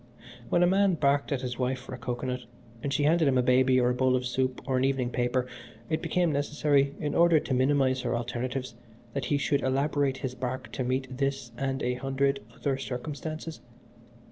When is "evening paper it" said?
4.83-6.01